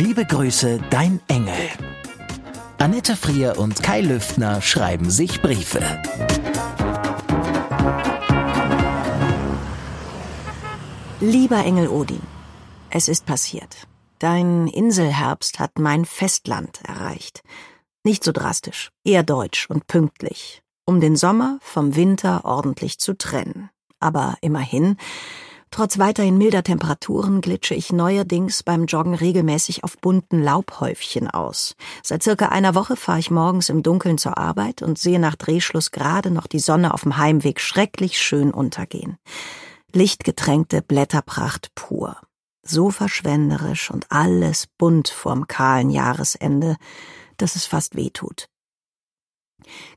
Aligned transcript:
Liebe 0.00 0.24
Grüße, 0.24 0.78
dein 0.90 1.20
Engel. 1.26 1.70
Annette 2.78 3.16
Frier 3.16 3.58
und 3.58 3.82
Kai 3.82 4.00
Lüftner 4.00 4.62
schreiben 4.62 5.10
sich 5.10 5.42
Briefe. 5.42 5.80
Lieber 11.18 11.64
Engel 11.64 11.88
Odin, 11.88 12.22
es 12.90 13.08
ist 13.08 13.26
passiert. 13.26 13.88
Dein 14.20 14.68
Inselherbst 14.68 15.58
hat 15.58 15.80
mein 15.80 16.04
Festland 16.04 16.80
erreicht. 16.84 17.42
Nicht 18.04 18.22
so 18.22 18.30
drastisch, 18.30 18.90
eher 19.02 19.24
deutsch 19.24 19.68
und 19.68 19.88
pünktlich, 19.88 20.62
um 20.84 21.00
den 21.00 21.16
Sommer 21.16 21.58
vom 21.60 21.96
Winter 21.96 22.44
ordentlich 22.44 23.00
zu 23.00 23.18
trennen. 23.18 23.68
Aber 23.98 24.36
immerhin, 24.42 24.96
trotz 25.78 26.00
weiterhin 26.00 26.38
milder 26.38 26.64
Temperaturen 26.64 27.40
glitsche 27.40 27.72
ich 27.72 27.92
neuerdings 27.92 28.64
beim 28.64 28.86
Joggen 28.86 29.14
regelmäßig 29.14 29.84
auf 29.84 29.96
bunten 29.96 30.42
Laubhäufchen 30.42 31.30
aus. 31.30 31.76
Seit 32.02 32.24
circa 32.24 32.46
einer 32.46 32.74
Woche 32.74 32.96
fahre 32.96 33.20
ich 33.20 33.30
morgens 33.30 33.68
im 33.68 33.84
Dunkeln 33.84 34.18
zur 34.18 34.38
Arbeit 34.38 34.82
und 34.82 34.98
sehe 34.98 35.20
nach 35.20 35.36
Drehschluss 35.36 35.92
gerade 35.92 36.32
noch 36.32 36.48
die 36.48 36.58
Sonne 36.58 36.92
auf 36.94 37.02
dem 37.02 37.16
Heimweg 37.16 37.60
schrecklich 37.60 38.18
schön 38.18 38.50
untergehen. 38.50 39.18
Lichtgetränkte 39.92 40.82
Blätterpracht 40.82 41.72
pur. 41.76 42.16
So 42.64 42.90
verschwenderisch 42.90 43.92
und 43.92 44.10
alles 44.10 44.66
bunt 44.78 45.06
vorm 45.06 45.46
kahlen 45.46 45.90
Jahresende, 45.90 46.74
dass 47.36 47.54
es 47.54 47.66
fast 47.66 47.94
weh 47.94 48.10
tut. 48.10 48.48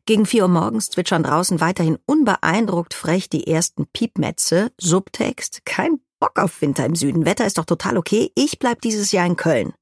Gegen 0.05 0.25
vier 0.25 0.43
Uhr 0.43 0.49
morgens 0.49 0.89
zwitschern 0.89 1.23
draußen 1.23 1.61
weiterhin 1.61 1.97
unbeeindruckt 2.05 2.93
frech 2.93 3.29
die 3.29 3.47
ersten 3.47 3.87
Piepmetze, 3.87 4.71
Subtext, 4.79 5.65
kein 5.65 5.99
Bock 6.19 6.37
auf 6.39 6.61
Winter 6.61 6.85
im 6.85 6.95
Süden, 6.95 7.25
Wetter 7.25 7.45
ist 7.45 7.57
doch 7.57 7.65
total 7.65 7.97
okay, 7.97 8.31
ich 8.35 8.59
bleib 8.59 8.81
dieses 8.81 9.11
Jahr 9.11 9.25
in 9.25 9.35
Köln. 9.35 9.73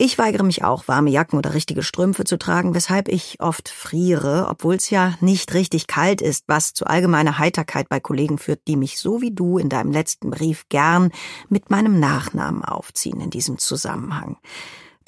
Ich 0.00 0.16
weigere 0.16 0.44
mich 0.44 0.62
auch, 0.62 0.86
warme 0.86 1.10
Jacken 1.10 1.38
oder 1.38 1.54
richtige 1.54 1.82
Strümpfe 1.82 2.22
zu 2.22 2.38
tragen, 2.38 2.72
weshalb 2.72 3.08
ich 3.08 3.40
oft 3.40 3.68
friere, 3.68 4.46
obwohl 4.48 4.76
es 4.76 4.90
ja 4.90 5.14
nicht 5.20 5.54
richtig 5.54 5.88
kalt 5.88 6.22
ist, 6.22 6.44
was 6.46 6.72
zu 6.72 6.86
allgemeiner 6.86 7.38
Heiterkeit 7.38 7.88
bei 7.88 7.98
Kollegen 7.98 8.38
führt, 8.38 8.60
die 8.68 8.76
mich 8.76 9.00
so 9.00 9.20
wie 9.20 9.32
du 9.32 9.58
in 9.58 9.68
deinem 9.68 9.90
letzten 9.90 10.30
Brief 10.30 10.68
gern 10.68 11.10
mit 11.48 11.70
meinem 11.70 11.98
Nachnamen 11.98 12.64
aufziehen 12.64 13.20
in 13.20 13.30
diesem 13.30 13.58
Zusammenhang. 13.58 14.36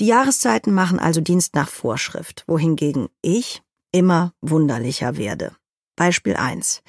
Die 0.00 0.06
Jahreszeiten 0.06 0.72
machen 0.72 0.98
also 0.98 1.20
Dienst 1.20 1.54
nach 1.54 1.68
Vorschrift, 1.68 2.44
wohingegen 2.46 3.08
ich 3.20 3.60
immer 3.92 4.32
wunderlicher 4.40 5.18
werde. 5.18 5.52
Beispiel 5.94 6.36
1. 6.36 6.82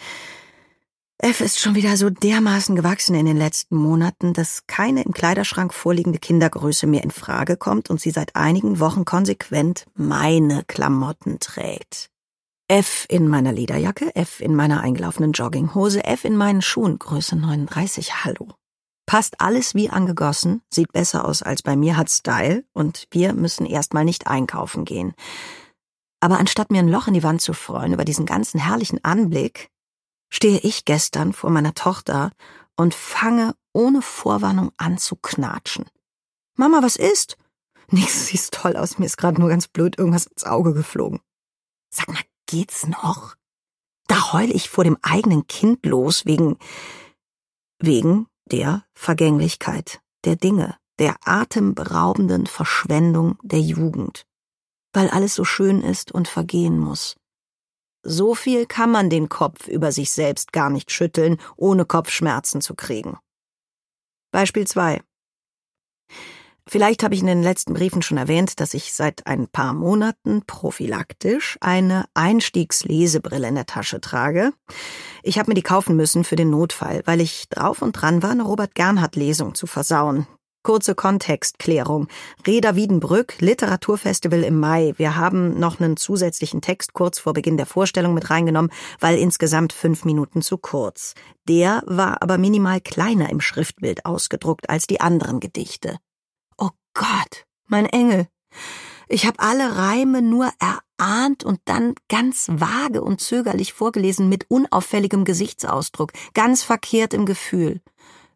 F 1.18 1.42
ist 1.42 1.60
schon 1.60 1.76
wieder 1.76 1.98
so 1.98 2.10
dermaßen 2.10 2.74
gewachsen 2.76 3.14
in 3.16 3.26
den 3.26 3.36
letzten 3.36 3.76
Monaten, 3.76 4.32
dass 4.34 4.66
keine 4.66 5.04
im 5.04 5.12
Kleiderschrank 5.12 5.74
vorliegende 5.74 6.20
Kindergröße 6.20 6.88
mehr 6.88 7.04
in 7.04 7.12
Frage 7.12 7.58
kommt 7.58 7.90
und 7.90 8.00
sie 8.00 8.12
seit 8.12 8.38
einigen 8.38 8.80
Wochen 8.80 9.04
konsequent 9.04 9.86
meine 9.94 10.64
Klamotten 10.64 11.40
trägt. 11.40 12.10
F 12.70 13.06
in 13.10 13.28
meiner 13.28 13.52
Lederjacke, 13.52 14.16
F 14.16 14.40
in 14.40 14.56
meiner 14.56 14.80
eingelaufenen 14.80 15.34
Jogginghose, 15.34 16.06
F 16.06 16.24
in 16.24 16.38
meinen 16.38 16.62
Schuhen, 16.62 16.98
Größe 16.98 17.36
39, 17.36 18.24
hallo. 18.24 18.48
Passt 19.12 19.42
alles 19.42 19.76
wie 19.76 19.90
angegossen, 19.90 20.62
sieht 20.70 20.94
besser 20.94 21.26
aus 21.26 21.42
als 21.44 21.64
bei 21.64 21.76
mir, 21.76 21.98
hat 21.98 22.10
Style 22.10 22.64
und 22.72 23.10
wir 23.12 23.34
müssen 23.34 23.66
erstmal 23.66 24.06
nicht 24.06 24.28
einkaufen 24.28 24.86
gehen. 24.86 25.16
Aber 26.22 26.40
anstatt 26.40 26.72
mir 26.72 26.80
ein 26.80 26.88
Loch 26.88 27.08
in 27.08 27.14
die 27.14 27.22
Wand 27.22 27.42
zu 27.42 27.52
freuen 27.52 27.92
über 27.92 28.06
diesen 28.06 28.26
ganzen 28.26 28.58
herrlichen 28.58 29.04
Anblick, 29.04 29.70
stehe 30.30 30.60
ich 30.60 30.86
gestern 30.86 31.34
vor 31.34 31.50
meiner 31.50 31.74
Tochter 31.74 32.32
und 32.78 32.94
fange 32.94 33.54
ohne 33.74 34.02
Vorwarnung 34.02 34.72
an 34.78 34.98
zu 34.98 35.18
knatschen. 35.18 35.88
Mama, 36.56 36.82
was 36.82 36.96
ist? 36.96 37.36
Nichts, 37.90 38.28
siehst 38.28 38.54
toll 38.54 38.78
aus, 38.78 38.98
mir 38.98 39.08
ist 39.08 39.18
gerade 39.18 39.42
nur 39.42 39.50
ganz 39.50 39.68
blöd 39.68 39.98
irgendwas 39.98 40.28
ins 40.28 40.46
Auge 40.46 40.74
geflogen. 40.74 41.20
Sag 41.90 42.08
mal, 42.08 42.24
geht's 42.46 42.88
noch? 42.88 43.36
Da 44.08 44.32
heul 44.32 44.52
ich 44.52 44.70
vor 44.70 44.86
dem 44.86 44.98
eigenen 45.02 45.48
Kind 45.48 45.86
los 45.86 46.26
wegen, 46.26 46.58
wegen 47.78 48.28
der 48.52 48.86
Vergänglichkeit 48.94 50.02
der 50.26 50.36
Dinge, 50.36 50.78
der 51.00 51.16
atemberaubenden 51.26 52.46
Verschwendung 52.46 53.38
der 53.42 53.60
Jugend. 53.60 54.26
Weil 54.94 55.10
alles 55.10 55.36
so 55.36 55.46
schön 55.46 55.82
ist 55.82 56.12
und 56.12 56.28
vergehen 56.28 56.78
muss. 56.78 57.16
So 58.04 58.36
viel 58.36 58.66
kann 58.66 58.92
man 58.92 59.10
den 59.10 59.30
Kopf 59.30 59.68
über 59.68 59.92
sich 59.92 60.12
selbst 60.12 60.52
gar 60.52 60.70
nicht 60.70 60.92
schütteln, 60.92 61.38
ohne 61.56 61.86
Kopfschmerzen 61.86 62.62
zu 62.62 62.76
kriegen. 62.76 63.18
Beispiel 64.32 64.68
2. 64.68 65.02
Vielleicht 66.72 67.04
habe 67.04 67.14
ich 67.14 67.20
in 67.20 67.28
den 67.28 67.44
letzten 67.44 67.74
Briefen 67.74 68.02
schon 68.02 68.18
erwähnt, 68.18 68.62
dass 68.62 68.74
ich 68.74 68.94
seit 68.94 69.28
ein 69.28 69.50
paar 69.50 69.74
Monaten 69.74 70.44
prophylaktisch 70.48 71.58
eine 71.60 72.06
Einstiegslesebrille 72.14 73.50
in 73.50 73.56
der 73.56 73.66
Tasche 73.66 74.00
trage. 74.00 74.54
Ich 75.22 75.38
habe 75.38 75.52
mir 75.52 75.56
die 75.56 75.64
kaufen 75.64 75.98
müssen 75.98 76.24
für 76.24 76.38
den 76.38 76.50
Notfall, 76.50 77.02
weil 77.04 77.20
ich 77.20 77.50
drauf 77.50 77.82
und 77.82 77.92
dran 77.92 78.24
war, 78.24 78.30
eine 78.30 78.44
Robert 78.44 78.74
Gernhardt 78.74 79.18
Lesung 79.18 79.54
zu 79.54 79.68
versauen. 79.68 80.28
Kurze 80.64 80.96
Kontextklärung. 80.96 82.08
Reda 82.48 82.74
Wiedenbrück, 82.78 83.42
Literaturfestival 83.42 84.42
im 84.42 84.58
Mai. 84.58 84.94
Wir 84.96 85.18
haben 85.18 85.60
noch 85.60 85.82
einen 85.82 85.98
zusätzlichen 85.98 86.62
Text 86.62 86.94
kurz 86.94 87.20
vor 87.20 87.34
Beginn 87.34 87.58
der 87.58 87.66
Vorstellung 87.66 88.14
mit 88.14 88.30
reingenommen, 88.30 88.72
weil 89.02 89.18
insgesamt 89.18 89.74
fünf 89.74 90.06
Minuten 90.06 90.42
zu 90.42 90.58
kurz. 90.58 91.16
Der 91.50 91.84
war 91.86 92.22
aber 92.22 92.38
minimal 92.38 92.80
kleiner 92.80 93.30
im 93.30 93.42
Schriftbild 93.42 94.06
ausgedruckt 94.06 94.70
als 94.70 94.88
die 94.88 95.02
anderen 95.02 95.42
Gedichte. 95.42 95.98
Gott, 96.94 97.46
mein 97.68 97.86
Engel. 97.86 98.28
Ich 99.08 99.26
habe 99.26 99.40
alle 99.40 99.76
Reime 99.76 100.22
nur 100.22 100.52
erahnt 100.60 101.44
und 101.44 101.60
dann 101.66 101.96
ganz 102.08 102.48
vage 102.50 103.02
und 103.02 103.20
zögerlich 103.20 103.74
vorgelesen 103.74 104.30
mit 104.30 104.50
unauffälligem 104.50 105.26
Gesichtsausdruck, 105.26 106.14
ganz 106.34 106.64
verkehrt 106.64 107.14
im 107.14 107.26
Gefühl 107.26 107.82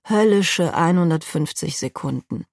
höllische 0.07 0.73
150 0.73 1.77
Sekunden. 1.77 2.45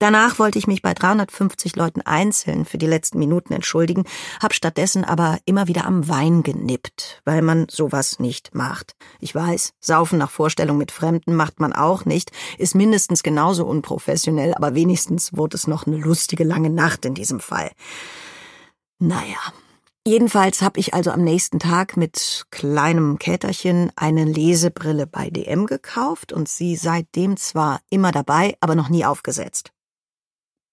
Danach 0.00 0.38
wollte 0.38 0.58
ich 0.58 0.66
mich 0.66 0.80
bei 0.80 0.94
350 0.94 1.76
Leuten 1.76 2.00
einzeln 2.00 2.64
für 2.64 2.78
die 2.78 2.86
letzten 2.86 3.18
Minuten 3.18 3.52
entschuldigen, 3.52 4.04
hab 4.42 4.54
stattdessen 4.54 5.04
aber 5.04 5.38
immer 5.44 5.68
wieder 5.68 5.84
am 5.84 6.08
Wein 6.08 6.42
genippt, 6.42 7.20
weil 7.26 7.42
man 7.42 7.66
sowas 7.68 8.18
nicht 8.18 8.54
macht. 8.54 8.94
Ich 9.20 9.34
weiß, 9.34 9.74
saufen 9.78 10.18
nach 10.18 10.30
Vorstellung 10.30 10.78
mit 10.78 10.90
Fremden 10.90 11.34
macht 11.34 11.60
man 11.60 11.74
auch 11.74 12.06
nicht, 12.06 12.32
ist 12.56 12.74
mindestens 12.74 13.22
genauso 13.22 13.66
unprofessionell, 13.66 14.54
aber 14.54 14.74
wenigstens 14.74 15.36
wurde 15.36 15.58
es 15.58 15.66
noch 15.66 15.86
eine 15.86 15.98
lustige 15.98 16.44
lange 16.44 16.70
Nacht 16.70 17.04
in 17.04 17.12
diesem 17.12 17.38
Fall. 17.38 17.70
Naja, 18.98 19.52
Jedenfalls 20.06 20.62
habe 20.62 20.80
ich 20.80 20.94
also 20.94 21.10
am 21.10 21.22
nächsten 21.22 21.58
Tag 21.58 21.98
mit 21.98 22.46
kleinem 22.50 23.18
Käterchen 23.18 23.92
eine 23.96 24.24
Lesebrille 24.24 25.06
bei 25.06 25.28
DM 25.28 25.66
gekauft 25.66 26.32
und 26.32 26.48
sie 26.48 26.76
seitdem 26.76 27.36
zwar 27.36 27.82
immer 27.90 28.10
dabei, 28.10 28.56
aber 28.60 28.74
noch 28.74 28.88
nie 28.88 29.04
aufgesetzt. 29.04 29.72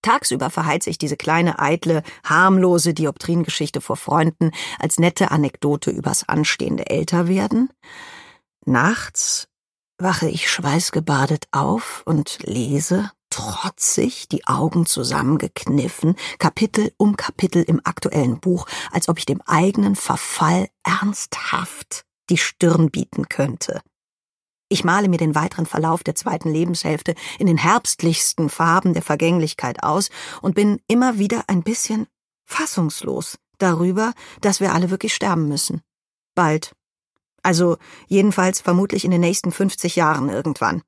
Tagsüber 0.07 0.49
verheizt 0.49 0.87
ich 0.87 0.97
diese 0.97 1.17
kleine, 1.17 1.59
eitle, 1.59 2.01
harmlose 2.23 2.93
Dioptringeschichte 2.93 3.81
vor 3.81 3.97
Freunden 3.97 4.51
als 4.79 4.99
nette 4.99 5.31
Anekdote 5.31 5.91
übers 5.91 6.29
anstehende 6.29 6.89
Älterwerden. 6.89 7.73
Nachts 8.65 9.49
wache 9.97 10.29
ich 10.29 10.49
schweißgebadet 10.49 11.49
auf 11.51 12.03
und 12.05 12.39
lese 12.43 13.11
trotzig, 13.29 14.29
die 14.29 14.47
Augen 14.47 14.85
zusammengekniffen, 14.85 16.15
Kapitel 16.39 16.93
um 16.95 17.17
Kapitel 17.17 17.63
im 17.63 17.81
aktuellen 17.83 18.39
Buch, 18.39 18.65
als 18.93 19.09
ob 19.09 19.17
ich 19.17 19.25
dem 19.25 19.41
eigenen 19.41 19.97
Verfall 19.97 20.69
ernsthaft 20.83 22.05
die 22.29 22.37
Stirn 22.37 22.91
bieten 22.91 23.27
könnte. 23.27 23.81
Ich 24.69 24.83
male 24.83 25.07
mir 25.07 25.17
den 25.17 25.35
weiteren 25.35 25.65
Verlauf 25.65 26.03
der 26.03 26.15
zweiten 26.15 26.49
Lebenshälfte 26.49 27.15
in 27.39 27.47
den 27.47 27.57
herbstlichsten 27.57 28.49
Farben 28.49 28.93
der 28.93 29.01
Vergänglichkeit 29.01 29.83
aus 29.83 30.09
und 30.41 30.55
bin 30.55 30.81
immer 30.87 31.17
wieder 31.19 31.45
ein 31.47 31.63
bisschen 31.63 32.07
fassungslos 32.43 33.37
darüber, 33.57 34.13
dass 34.41 34.59
wir 34.59 34.73
alle 34.73 34.89
wirklich 34.89 35.13
sterben 35.13 35.47
müssen. 35.47 35.81
Bald. 36.35 36.73
Also 37.43 37.77
jedenfalls 38.07 38.59
vermutlich 38.59 39.05
in 39.05 39.11
den 39.11 39.21
nächsten 39.21 39.51
50 39.51 39.95
Jahren 39.95 40.29
irgendwann. 40.29 40.81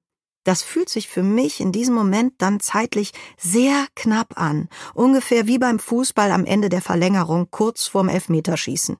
Das 0.44 0.62
fühlt 0.62 0.90
sich 0.90 1.08
für 1.08 1.24
mich 1.24 1.60
in 1.60 1.72
diesem 1.72 1.96
Moment 1.96 2.34
dann 2.40 2.60
zeitlich 2.60 3.12
sehr 3.38 3.86
knapp 3.96 4.40
an, 4.40 4.68
ungefähr 4.94 5.48
wie 5.48 5.60
beim 5.60 5.80
Fußball 5.80 6.32
am 6.32 6.46
Ende 6.46 6.70
der 6.70 6.82
Verlängerung 6.82 7.48
kurz 7.52 7.88
vorm 7.88 8.10
Elfmeterschießen. 8.10 8.98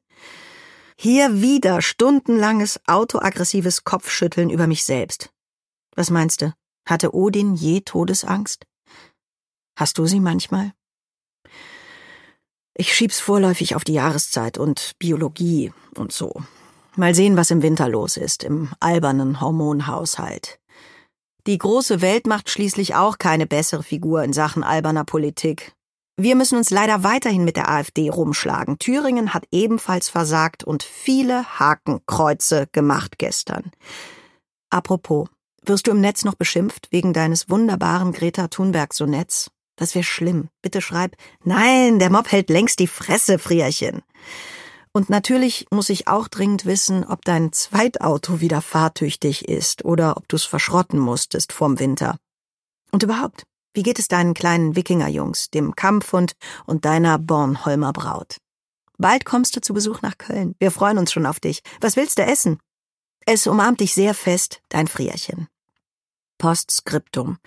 Hier 1.02 1.42
wieder 1.42 1.82
stundenlanges 1.82 2.82
autoaggressives 2.86 3.86
Kopfschütteln 3.86 4.50
über 4.50 4.68
mich 4.68 4.84
selbst. 4.84 5.30
Was 5.96 6.10
meinst 6.10 6.42
du? 6.42 6.54
Hatte 6.86 7.16
Odin 7.16 7.56
je 7.56 7.80
Todesangst? 7.80 8.66
Hast 9.78 9.98
du 9.98 10.08
sie 10.08 10.20
manchmal? 10.20 10.74
Ich 12.74 12.94
schieb's 12.94 13.22
vorläufig 13.22 13.76
auf 13.76 13.86
die 13.86 13.94
Jahreszeit 13.94 14.58
und 14.58 14.92
Biologie 15.00 15.72
und 15.96 16.12
so. 16.12 16.34
Mal 16.98 17.16
sehen, 17.16 17.38
was 17.38 17.50
im 17.50 17.62
Winter 17.62 17.88
los 17.88 18.18
ist, 18.18 18.44
im 18.44 18.68
albernen 18.82 19.40
Hormonhaushalt. 19.40 20.60
Die 21.48 21.58
große 21.58 22.02
Welt 22.02 22.28
macht 22.28 22.50
schließlich 22.50 22.96
auch 22.96 23.20
keine 23.20 23.48
bessere 23.48 23.84
Figur 23.84 24.22
in 24.24 24.34
Sachen 24.34 24.64
alberner 24.64 25.06
Politik. 25.06 25.74
Wir 26.22 26.36
müssen 26.36 26.58
uns 26.58 26.70
leider 26.70 27.06
weiterhin 27.06 27.46
mit 27.46 27.56
der 27.56 27.70
AfD 27.70 28.10
rumschlagen. 28.10 28.78
Thüringen 28.78 29.34
hat 29.34 29.46
ebenfalls 29.52 30.10
versagt 30.10 30.66
und 30.66 30.84
viele 30.84 31.46
Hakenkreuze 31.58 32.68
gemacht 32.74 33.18
gestern. 33.18 33.72
Apropos, 34.70 35.30
wirst 35.64 35.88
du 35.88 35.92
im 35.92 36.02
Netz 36.02 36.26
noch 36.26 36.36
beschimpft 36.36 36.90
wegen 36.92 37.14
deines 37.14 37.50
wunderbaren 37.50 38.12
Greta 38.12 38.50
Thunberg-Sonetts? 38.50 39.50
Das 39.78 39.96
wäre 39.96 40.04
schlimm. 40.04 40.50
Bitte 40.62 40.82
schreib, 40.82 41.16
nein, 41.46 42.00
der 42.00 42.10
Mob 42.10 42.30
hält 42.30 42.50
längst 42.50 42.80
die 42.80 42.88
Fresse, 42.88 43.40
Frierchen. 43.40 44.02
Und 44.92 45.10
natürlich 45.10 45.68
muss 45.72 45.88
ich 45.88 46.10
auch 46.10 46.28
dringend 46.28 46.66
wissen, 46.66 47.06
ob 47.06 47.24
dein 47.24 47.54
Zweitauto 47.54 48.42
wieder 48.42 48.62
fahrtüchtig 48.62 49.48
ist 49.48 49.86
oder 49.86 50.18
ob 50.18 50.28
du 50.28 50.36
es 50.36 50.44
verschrotten 50.44 51.00
musstest 51.00 51.54
vorm 51.54 51.80
Winter. 51.80 52.18
Und 52.92 53.04
überhaupt, 53.04 53.46
wie 53.74 53.84
geht 53.84 54.00
es 54.00 54.08
deinen 54.08 54.34
kleinen 54.34 54.76
Wikingerjungs, 54.76 55.50
dem 55.50 55.76
Kampfhund 55.76 56.34
und 56.66 56.86
deiner 56.86 57.20
Bornholmer 57.20 57.94
Braut? 57.94 58.38
Bald 58.98 59.26
kommst 59.26 59.56
du 59.56 59.62
zu 59.62 59.74
Besuch 59.74 60.02
nach 60.02 60.18
Köln. 60.18 60.56
Wir 60.60 60.72
freuen 60.72 60.98
uns 60.98 61.12
schon 61.12 61.26
auf 61.26 61.40
dich. 61.40 61.62
Was 61.80 61.96
willst 61.96 62.18
du 62.18 62.24
essen? 62.24 62.60
Es 63.26 63.48
umarmt 63.48 63.80
dich 63.80 63.94
sehr 63.94 64.14
fest, 64.14 64.62
dein 64.70 64.88
Frierchen. 64.88 65.48
Postskriptum. 66.38 67.38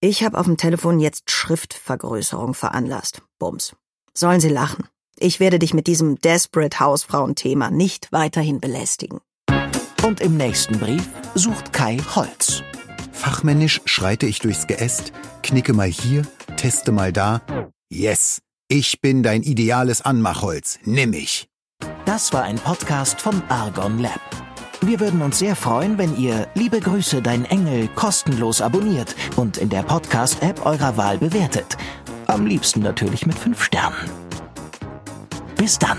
Ich 0.00 0.22
habe 0.22 0.38
auf 0.38 0.46
dem 0.46 0.56
Telefon 0.56 1.00
jetzt 1.00 1.30
Schriftvergrößerung 1.30 2.54
veranlasst. 2.54 3.22
Bums. 3.38 3.74
Sollen 4.14 4.40
sie 4.40 4.48
lachen. 4.48 4.88
Ich 5.18 5.40
werde 5.40 5.58
dich 5.58 5.72
mit 5.72 5.86
diesem 5.86 6.20
Desperate 6.20 6.78
Hausfrauen-Thema 6.78 7.70
nicht 7.70 8.12
weiterhin 8.12 8.60
belästigen. 8.60 9.20
Und 10.04 10.20
im 10.20 10.36
nächsten 10.36 10.78
Brief 10.78 11.08
sucht 11.34 11.72
Kai 11.72 11.98
Holz. 12.14 12.62
Fachmännisch 13.16 13.80
schreite 13.86 14.26
ich 14.26 14.38
durchs 14.38 14.66
Geäst, 14.66 15.12
knicke 15.42 15.72
mal 15.72 15.88
hier, 15.88 16.22
teste 16.56 16.92
mal 16.92 17.12
da. 17.12 17.40
Yes, 17.88 18.40
ich 18.68 19.00
bin 19.00 19.22
dein 19.22 19.42
ideales 19.42 20.02
Anmachholz. 20.02 20.78
Nimm 20.84 21.10
mich. 21.10 21.48
Das 22.04 22.32
war 22.32 22.44
ein 22.44 22.56
Podcast 22.56 23.20
von 23.20 23.42
Argon 23.48 23.98
Lab. 23.98 24.20
Wir 24.82 25.00
würden 25.00 25.22
uns 25.22 25.38
sehr 25.38 25.56
freuen, 25.56 25.98
wenn 25.98 26.16
ihr 26.16 26.46
Liebe 26.54 26.78
Grüße, 26.78 27.22
dein 27.22 27.46
Engel 27.46 27.88
kostenlos 27.88 28.60
abonniert 28.60 29.16
und 29.34 29.56
in 29.56 29.70
der 29.70 29.82
Podcast-App 29.82 30.64
eurer 30.64 30.96
Wahl 30.96 31.18
bewertet. 31.18 31.76
Am 32.26 32.46
liebsten 32.46 32.80
natürlich 32.80 33.26
mit 33.26 33.38
fünf 33.38 33.64
Sternen. 33.64 34.10
Bis 35.56 35.78
dann. 35.78 35.98